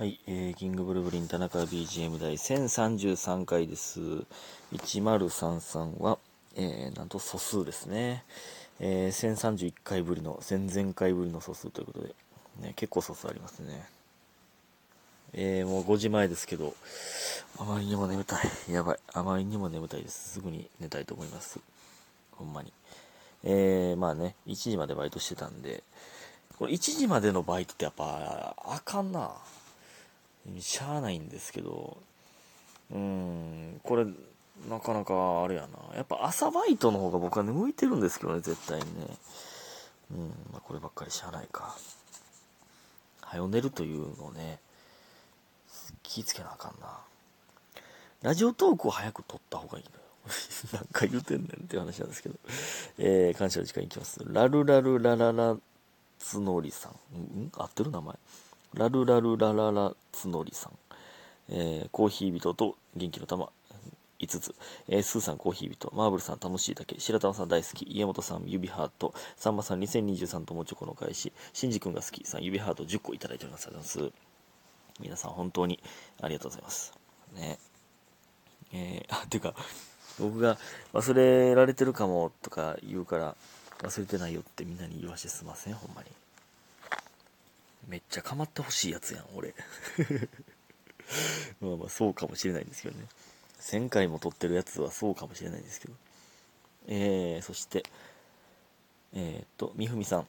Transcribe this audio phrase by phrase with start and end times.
[0.00, 4.00] はい、えー、キングブルブリン田中 BGM 第1033回です。
[4.72, 6.16] 1033は、
[6.56, 8.24] えー、なんと素数ですね。
[8.78, 12.14] えー、1031回ぶりの、前々回ぶりの素数ということで、
[12.62, 13.86] ね、結構素数ありますね。
[15.34, 16.72] えー、もう5時前ですけど、
[17.58, 18.72] あまりにも眠たい。
[18.72, 18.98] やばい。
[19.12, 20.30] あまりにも眠たいです。
[20.30, 21.60] すぐに寝たいと思います。
[22.32, 22.72] ほんまに。
[23.44, 25.82] えー、まあね、1時までバイトしてたんで、
[26.58, 29.32] これ1時までのバイトってやっぱ、あかんな。
[30.60, 31.98] しゃあないんですけど、
[32.90, 34.06] うーん、これ、
[34.68, 35.96] なかなかあれやな。
[35.96, 39.06] やっぱ朝バイトの方が僕は、向いてるんですけどね、絶対にね。
[40.12, 40.18] うん、
[40.52, 41.76] まあこればっかりしゃあないか。
[43.22, 44.58] 早寝るというのをね、
[46.02, 46.98] 気ぃつけなあかんな。
[48.22, 50.00] ラジオトークを早く撮った方がいいのよ。
[50.74, 52.34] なんか言うてんねんっていう話なんですけど。
[52.98, 54.20] えー、感謝の時間いきます。
[54.26, 55.56] ラルラルラララ
[56.18, 56.92] つのりさん。
[57.14, 57.52] うん？
[57.56, 58.18] 合ってる名前。
[58.74, 60.72] ラルラルラララつのりさん。
[61.52, 63.50] えー、コーヒー人と元気の玉
[64.20, 64.54] 5つ、
[64.88, 73.66] えー、スーさんコーヒー人、マーブルさん楽しいだけ、白玉さん大好き、家元さん指ハート、さんまさん2023ともチョコの返し、しんじくんが好きさん指ハート10個いただいております。
[73.66, 74.30] ありがとうございます。
[75.00, 75.80] 皆さん本当に
[76.20, 76.92] ありがとうございます。
[77.34, 77.58] ね。
[78.72, 79.54] えー、あ、ていうか、
[80.20, 80.58] 僕が
[80.92, 83.36] 忘れられてるかもとか言うから、
[83.78, 86.19] 忘れてないよってみんなに言わしてすいません、ほんまに。
[87.88, 89.54] めっちゃ構ってほしいやつやん、俺。
[91.60, 93.06] まあまあ、そうかもしれないんですけどね。
[93.60, 95.94] 1000回も撮ってるやつはそうかもしれないんですけど。
[96.88, 97.84] えー、そして、
[99.12, 100.28] えー、っと、みふみさん。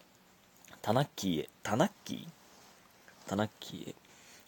[0.82, 1.50] タナッキーへ。
[1.62, 2.28] タナッキー？
[3.28, 3.96] タナッキーへ。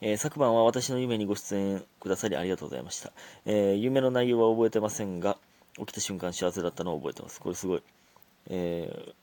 [0.01, 3.11] えー昨晩は私の夢にご出演くださりありがとうございました。
[3.45, 5.37] えー夢の内容は覚えてませんが、
[5.77, 7.39] 起きた瞬間幸せだったのを覚えてます。
[7.39, 7.83] これすごい。
[8.49, 9.13] えー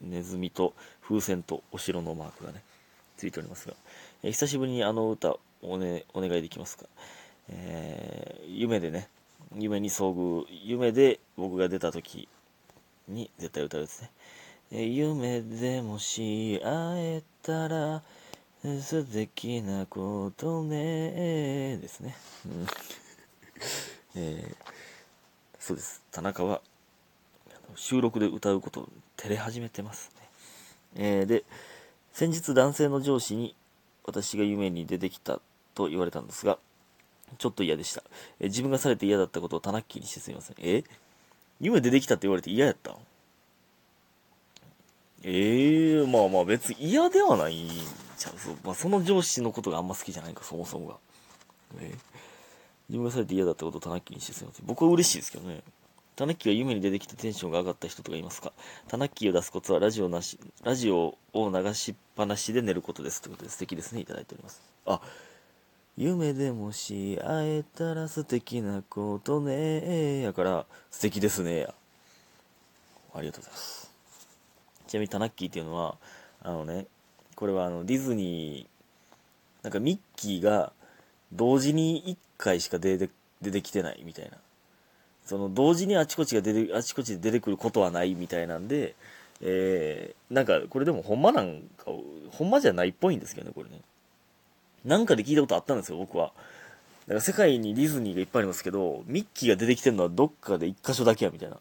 [0.00, 2.62] ネズミと風船とお城のマークがね、
[3.16, 3.74] ついておりますが、
[4.22, 6.86] えー久しぶりにあの歌お,、ね、お願いできますか？
[7.48, 9.08] えー夢でね、
[9.56, 12.28] 夢に遭遇、夢で僕が出た時
[13.08, 14.10] に絶対歌うやつね。
[14.72, 18.02] え夢でもし会えたら
[18.62, 22.16] 素敵なことねですね。
[24.16, 24.56] えー
[25.60, 26.02] そうです。
[26.10, 26.60] 田中は
[27.74, 30.28] 収録で歌うことを照れ始めてますね。
[30.96, 31.44] えーで、
[32.14, 33.56] 先日男性の上司に
[34.04, 35.40] 私が夢に出てきた
[35.74, 36.58] と言われたんですが、
[37.38, 38.04] ちょっと嫌でした。
[38.40, 40.56] え自分がされて嫌だったことをタナッキーにしてすみません。
[40.60, 40.84] え
[41.60, 42.94] 夢出てきたって言われて嫌やったん？
[45.24, 47.68] ええまあまあ別に嫌ではないん
[48.16, 48.38] ちゃう。
[48.38, 50.96] そまあ、その上司のことがあんま好きじゃないか、そもそもが。
[51.80, 51.92] え
[52.88, 54.66] 自分がされて嫌だったことをタナッキーにしてすみません。
[54.66, 55.62] 僕は嬉しいですけどね。
[56.16, 58.52] タナッキーが夢に出てきてテンションが上がった人とかいますか？
[58.86, 63.20] タナッキーを出すコツはラジオなし、ラジオを流しっぱなしで寝ることです。
[63.20, 64.00] ということで素敵ですね。
[64.00, 64.62] いただいております。
[64.86, 65.00] あ、
[65.96, 71.74] 夢でもし会えたら素敵なことねやから素敵ですねや。
[73.14, 73.90] ありがとうございます。
[74.86, 75.96] ちなみにタナッキーっていうのは、
[76.42, 76.86] あのね、
[77.34, 80.72] これはあのディズニー、なんかミッキーが
[81.32, 83.10] 同時に1回しか出て
[83.42, 84.36] 出てきてないみたいな。
[85.24, 88.94] その同時にあちこちが出て、あちこちで出てくることはないみたいなんで、
[89.40, 91.86] えー、なんかこれでもほんまなんか、
[92.30, 93.80] ほんまじゃないっぽいんですけどね、これね。
[94.84, 96.32] なんかで聞いたことあったんですよ、僕は。
[97.06, 101.58] だから世界にディズニーがいっぱいありますけど、ミッキーが出てきてるのはどっかで一箇所だけや、みたいな。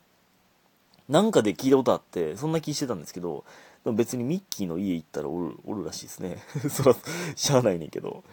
[1.10, 3.44] なんかで聞いたことあって、そんな気してたんですけど、
[3.84, 6.38] でも別にミッキーの家行ったらおる、おるらしいですね。
[6.70, 6.96] そら、
[7.36, 8.24] しゃあないねんけど。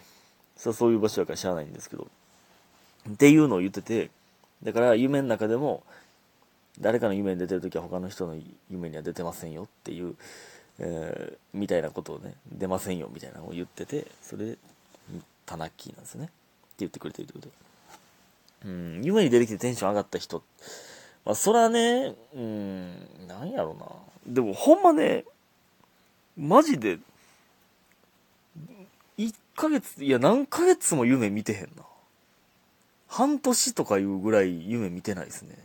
[0.57, 2.07] そらそういう場所だからしゃあないんですけど。
[3.11, 4.11] っていうのを言ってて、
[4.63, 5.83] だから夢の中でも、
[6.81, 8.37] 誰かの夢に出てるときは他の人の
[8.71, 10.15] 夢には出てませんよっていう、
[10.79, 14.59] えーみたいなことをね、出ませんよみたいなのを言ってて、それで、
[15.47, 16.27] タナッキーなんですね。
[16.27, 16.33] って
[16.79, 17.49] 言ってくれてるというこ
[18.63, 18.71] とで。
[18.71, 20.43] うん、夢に出てきてテンション上がった人、
[21.25, 22.91] まあ、そらね、うん、
[23.27, 23.87] なんやろな。
[24.27, 25.25] でも、ほんまね、
[26.37, 26.99] マジで、
[29.19, 31.85] 1ヶ月、いや、何ヶ月も夢見てへんな。
[33.11, 35.59] 半年とかいうぐらい夢見てないですね。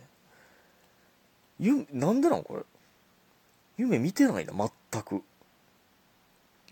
[1.59, 2.63] ゆ、なんでなんこれ？
[3.77, 4.53] 夢見てないな、
[4.91, 5.21] 全く。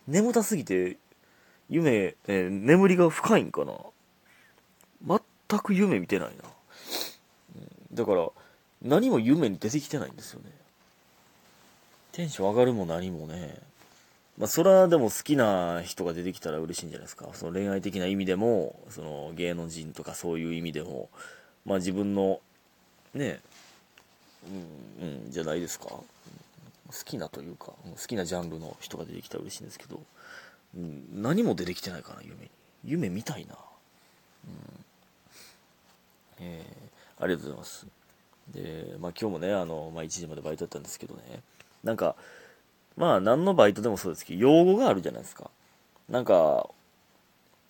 [0.08, 0.98] 眠たすぎて、
[1.70, 5.20] 夢、えー眠りが深いんかな。
[5.50, 6.44] 全く夢見てないな。
[7.94, 8.30] だから、
[8.82, 10.50] 何も夢に出てきてないんですよね。
[12.14, 13.60] テンション上がるも何もね。
[14.38, 17.30] まあ、それはでも好きな人が出てきたら嬉しいんじゃないですか。
[17.34, 21.10] その恋愛的な意味でも、その芸能人とかそういう意味でも、
[21.66, 22.42] まあ自分の、
[23.14, 23.42] ね、
[25.00, 25.86] うん、うん、じゃないですか。
[25.86, 26.06] 好
[27.06, 30.02] きなというか、好きなジャンルの人が出てきたら嬉しいんですけど、
[30.76, 32.52] うん、何も出てきてないかな、夢に。
[32.84, 33.56] 夢見たいな。
[34.46, 34.86] うん。
[36.40, 37.88] えー、ありがとうございます。
[38.52, 41.22] で、まあ今日もね、あの、まあ1時までバイトやったんですけどね、
[41.84, 42.16] なんか、
[42.98, 45.50] まあ何のバイトでもそうですけど、用語があるじゃないですか。
[46.10, 46.70] なんか、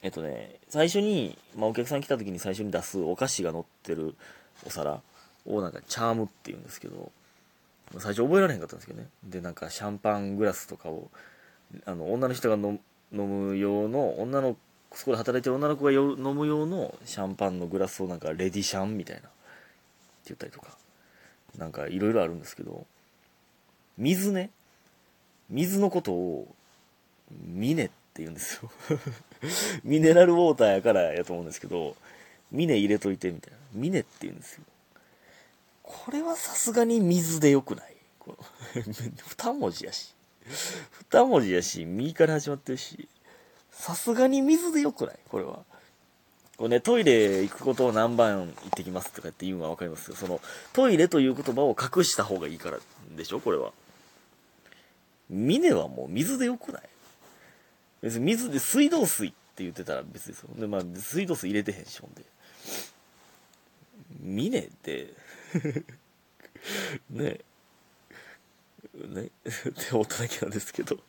[0.02, 4.16] えっとね、最初に、まあお客さん来た時に最初に出すお菓子が乗ってる
[4.66, 5.02] お皿
[5.46, 7.12] をなんかチャームって言うんですけど、
[8.00, 9.08] 最初覚えられへんかったんですけどね。
[9.24, 11.10] で、なんかシャンパングラスとかを、
[11.86, 12.80] あの、女の人が飲
[13.12, 14.58] む用の、女の、
[14.94, 19.30] そこで働いてる女の子が飲む用のシャンパンのグラスをなんかレディシャンみたいな、って
[20.28, 20.70] 言ったりとか、
[21.58, 22.86] なんかいろいろあるんですけど、
[23.98, 24.50] 水ね、
[25.50, 26.48] 水のことを、
[27.46, 28.70] ミネって言うんですよ
[29.84, 31.96] ミネラルウォーターやからやと思うんですけど、
[32.52, 33.58] ミネ入れといてみたいな。
[33.74, 34.64] ミネって言うんですよ。
[35.82, 37.96] これはさすがに水でよくない
[39.38, 40.14] 二文字やし。
[41.12, 43.08] 二文字やし、右から始まってるし、
[43.72, 45.64] さすがに水でよくないこれは。
[46.58, 50.16] これね、トイレ行くことを何番行ってきますとかって言うのはわかりますよ。
[50.16, 50.40] その、
[50.72, 52.80] トイレという言葉を隠した方がいいから
[53.16, 53.40] でしょ？
[53.40, 53.74] これは。
[55.34, 56.84] 峰はもう水でよくない？
[58.02, 60.50] 別に水で水道水って言ってたら別ですよ。
[60.58, 62.24] で、まあ、水道水入れてへんし、ほんで。
[64.20, 65.14] 峰って
[67.10, 67.40] ね
[68.94, 69.32] ねって
[69.92, 71.00] 思っただけなんですけど。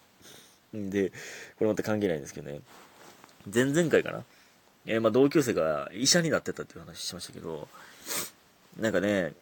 [0.72, 1.16] で、こ
[1.60, 2.60] れまた関係ないんですけどね。
[3.52, 4.24] 前々回かな？
[4.86, 7.68] えー、まあ同級生が医者になってたっていう話しましたけど、
[8.78, 9.32] なんかね、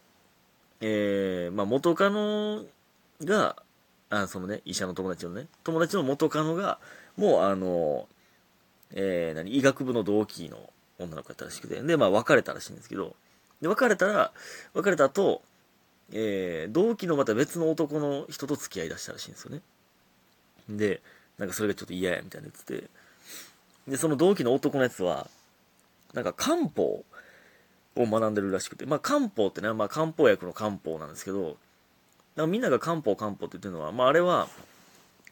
[0.80, 2.64] えー、まあ元カノ
[3.22, 3.56] が、
[4.12, 6.78] あ、そのね、医者の友達のね、友達の元カノが、
[7.16, 8.06] もうあの、
[8.92, 13.16] えー、何、医学部の同期の女の子やったらしくて、で、まあ別れたらしいんですけど、
[13.62, 14.32] で、別れたら、
[14.74, 15.40] 別れた後、
[16.12, 19.62] えー、同期のまた別の男の人と付き合いだしたらしいんですよね。
[20.68, 21.00] で、
[21.38, 22.90] なんかそれがちょっと嫌や、みたいな言ってて、
[23.88, 25.26] で、その同期の男のやつは、
[26.12, 27.04] なんか漢方を
[27.96, 31.56] 学んでるらしくて、まあ漢方ってね、まあ漢方薬の漢方なんですけど、
[32.36, 34.48] だみんなが漢方漢方って言ってるのは、まああれは、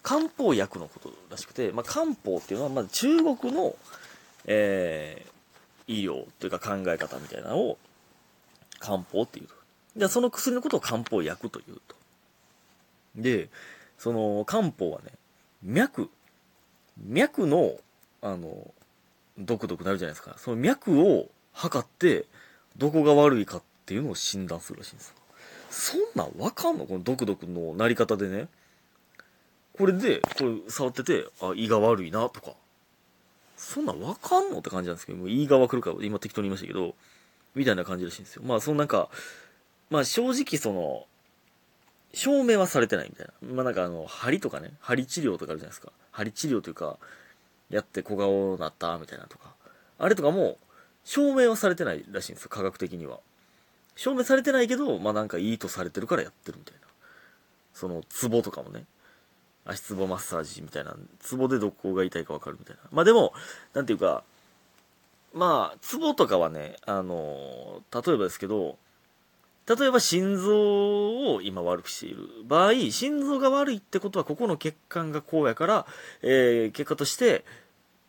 [0.02, 3.74] 漢方薬のことらしくて、まあ漢方っていうのは、まず中国の、
[4.46, 7.78] えー、医療というか考え方みたいなのを
[8.78, 9.54] 漢方っていうと。
[9.96, 11.96] で、その薬のことを漢方薬というと。
[13.16, 13.48] で、
[13.98, 15.12] その漢方はね、
[15.62, 16.10] 脈、
[17.04, 17.74] 脈の、
[18.22, 18.72] あの、
[19.38, 20.36] ドクドクなるじゃないですか。
[20.38, 22.26] その脈を測って、
[22.76, 25.14] どこが悪いかっていうのを診断するらしいんです。
[25.70, 26.84] そんなんわかんの？
[26.84, 28.48] このドクドクのなり方でね。
[29.78, 32.52] これで、これ触ってて、あ、胃が悪いなとか。
[33.56, 36.94] そんなんわかんのって感じなんですけど、もう胃がわかるから今適当に言いましたけど、
[37.54, 38.42] みたいな感じらしいんですよ。
[38.44, 39.08] まあ、そのなんか、
[39.90, 41.06] まあ正直その、
[42.12, 43.54] 証明はされてないみたいな。
[43.54, 45.92] まあなんかあの、針とかね、針治療とかあるじゃないですか。
[46.10, 46.98] 針治療というか、
[47.70, 49.54] やって小顔なったみたいなとか。
[49.98, 50.58] あれとかも、
[51.04, 53.20] 証明はされてないらしいんですよ、科学的には。
[54.00, 56.80] 証明されてないけど、まあなんかいいとされてるからやってるみたいな。
[57.74, 58.86] その、ツボとかもね。
[59.66, 60.96] 足ツボマッサージみたいな。
[61.18, 62.80] ツボでどこが痛いかわかるみたいな。
[62.92, 63.34] まあでも、
[63.74, 64.24] なんていうか、
[65.34, 68.78] まあ、ツボとかはね、あの、例えばですけど、
[69.68, 75.86] 例えば心臓を今悪くしている場合、心臓が悪いってことはここの血管がこうやから、
[76.22, 77.44] えー、結果として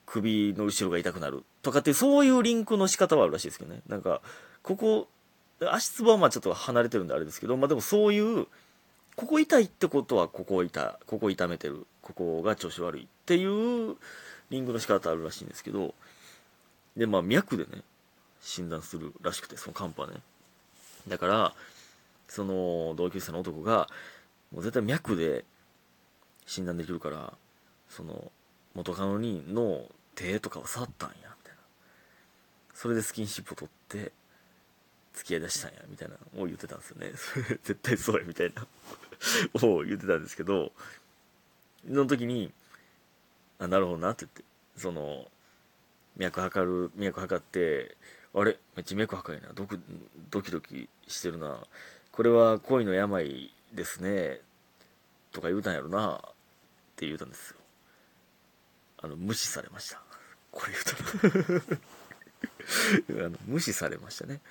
[0.06, 3.82] 首の後ろが痛くなるとかってそういうリンクの仕方はあるらしいですけどね。
[3.90, 4.22] なんか、
[4.64, 5.10] ここ、
[5.70, 8.48] 足つぼはまあちょっと離れてるんであれですけど、まあでもそういう、
[9.16, 13.96] ここ痛いってことはここ痛、ここ痛めてる、ここが調子悪いっていう
[14.50, 15.94] リンクの仕方あるらしいんですけど、
[16.98, 17.84] で、まあ脈でね、
[18.42, 20.14] 診断するらしくて、その寒波ね。
[21.08, 21.54] だから、
[22.28, 23.88] その同級生の男が、
[24.52, 25.46] もう絶対脈で
[26.46, 27.34] 診断できるから、
[27.90, 28.32] その
[28.74, 31.60] 元カノにの手とかを触ったんや、みたいな。
[32.74, 34.12] それでスキンシップを取って、
[35.14, 37.12] 付き合いだしたんや、みたいなを言ってたんですよね。
[37.64, 38.66] 絶対そうや、みたいな
[39.68, 40.72] を言ってたんですけど、
[41.88, 42.54] その時に、
[43.60, 44.44] あ、なるほどなって言って、
[44.78, 45.30] その、
[46.18, 47.96] 脈測る、脈測って、
[48.34, 48.58] あれ？
[48.76, 49.50] めっちゃ脈測いな。
[49.54, 49.80] ドク、
[50.30, 51.66] ドキドキしてるな。
[52.12, 54.42] これは恋の病ですね。
[55.32, 56.16] とか言うたんやろな。
[56.16, 56.22] っ
[56.96, 57.58] て言うたんですよ。
[59.00, 60.02] あの、無視されました。
[60.52, 64.42] これ言うたら あの無視されましたね。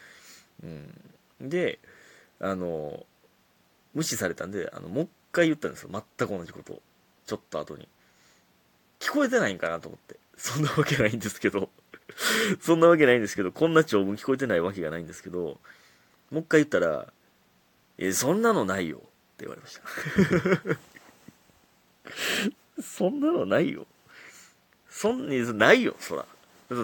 [0.62, 1.49] うん。
[1.49, 1.79] で、
[2.38, 3.07] あの、
[3.95, 5.90] 無視されたんで、あの、もう一回言ったんですよ。
[5.93, 6.83] 全く同じことを。
[7.26, 7.88] ちょっと後に。
[8.99, 10.17] 聞こえてないんかなと思って。
[10.37, 11.71] そんなわけないんですけど。
[12.61, 15.61] そんなわけないんですけど、こんな長文聞こえてないわけがないんですけど、
[16.31, 17.12] もう一回言ったら、
[17.99, 19.00] え、そんなのないよっ
[19.37, 19.83] て言われました。
[22.83, 23.87] そんなのないよ。
[24.88, 26.26] そんな、ないよ、そら。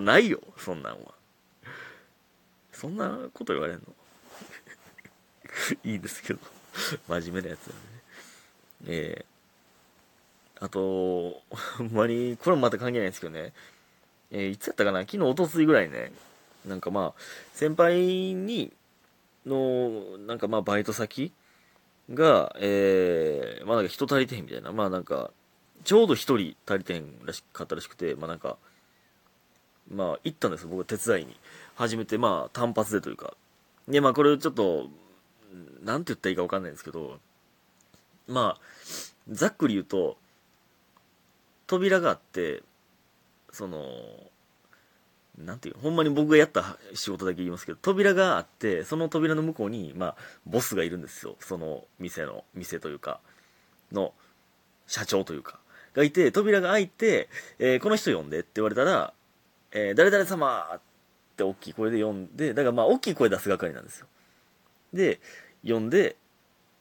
[0.00, 1.15] ないよ、そんなんは。
[2.78, 3.82] そんなこと言われんの？
[5.84, 6.40] いいですけど。
[7.08, 8.02] 真面目なやつなんでね。
[8.86, 11.42] えー、あと、
[11.78, 13.54] ほんまに、これもまた関係ないんですけどね。
[14.30, 15.00] えー、いつやったかな？
[15.00, 16.12] 昨日、おとついぐらいね。
[16.66, 17.20] なんかまあ、
[17.54, 18.72] 先輩に、
[19.46, 21.32] の、なんかまあ、バイト先
[22.12, 24.72] が、えー、まあなんか人足りてへんみたいな。
[24.72, 25.30] まあなんか、
[25.84, 28.58] ちょうど一人足りてへんらしかったらしくて、まあなんか、
[29.96, 31.36] まあ行ったんです、僕は手伝いに。
[31.74, 33.34] 初めてまあ単発でというか。
[33.88, 34.88] で、まあこれちょっと、
[35.82, 37.18] なんて言ったらいいかわかんないんですけど、
[38.28, 38.60] まあ、
[39.30, 40.16] ざっくり言うと、
[41.66, 42.62] 扉があって、
[43.52, 43.80] その、
[45.38, 51.36] なんていう、ほんまに僕がやった仕事だけ言いますけど、扉があって、その扉の向こうに、まあ、ボスがいるんですよ。
[51.40, 53.20] その店の、店というか、
[53.92, 54.12] の、
[54.86, 55.60] 社長というか、
[55.94, 59.12] がいて、扉が開いて、えー、この人呼んでって言われたら、
[59.78, 60.80] えー、誰々様っ
[61.36, 64.06] て大きい声で呼んで、だからまあ、大きい声出す係なんですよ。
[64.94, 65.20] で、
[65.62, 66.16] 呼んで、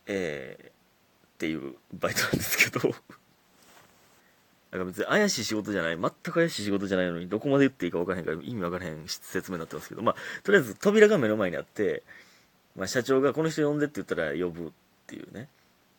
[0.08, 0.72] えー、っ
[1.38, 2.96] ていうバイトなんですけど
[4.72, 12.02] なんか別に怪しい仕事じゃない、全く怪しい仕事じゃないのに、どこまで言っていいか分からへんから意味分からへん説明になってますけど、まあ、とりあえず扉が目の前にあって、
[12.78, 14.72] まあ、社長がこの人呼んでって言ったら呼ぶっ
[15.08, 15.50] ていうね。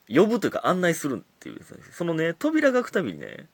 [0.08, 1.60] 呼ぶというか案内するっていう、
[1.92, 3.48] そのね、扉が開くたびにね、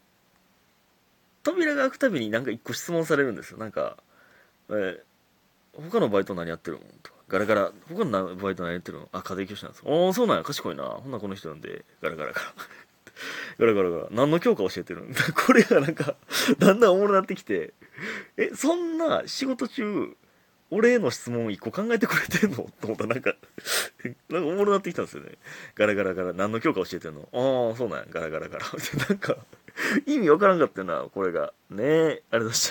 [1.43, 3.59] 扉が開くたびになんか一個質問されるんですよ。
[3.59, 3.97] なんか、
[4.69, 4.99] えー、
[5.91, 9.09] 他のバイト何やってるのとか、ガラガラ、他のバイト何やってるの？
[9.13, 9.85] あ、家庭教師なんです。
[9.87, 10.85] ああ、そうなんや、賢いな。
[10.85, 12.47] ほんなこの人なんで、ガラガラガラ。
[13.59, 14.09] ガラガラガラ。
[14.11, 15.15] 何の教科教えてるの？
[15.47, 16.17] これがなんか、
[16.59, 17.75] だんだんおもろなってきて、
[18.37, 20.17] え、そんな仕事中、
[20.75, 22.57] 俺への質問一個考えてくれてんの？
[22.57, 23.35] と思ったらなんか
[24.31, 25.33] なんかおもろなってきたんですよね。
[25.75, 26.33] ガラガラガラ。
[26.33, 27.29] 何の教科教えてんの？
[27.33, 28.07] ああ、そうなんや。
[28.11, 28.65] ガラガラガラ。
[29.09, 29.37] なんか、
[30.07, 31.53] 意味わからんかったな、これが。
[31.71, 32.71] ねえ、あれでした。